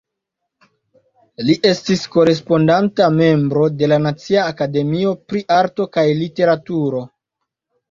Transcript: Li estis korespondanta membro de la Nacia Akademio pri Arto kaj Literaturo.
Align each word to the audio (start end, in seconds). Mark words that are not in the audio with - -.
Li 1.49 1.55
estis 1.71 2.01
korespondanta 2.15 3.11
membro 3.19 3.67
de 3.83 3.91
la 3.93 4.01
Nacia 4.07 4.49
Akademio 4.55 5.15
pri 5.29 5.45
Arto 5.61 5.89
kaj 6.01 6.09
Literaturo. 6.25 7.07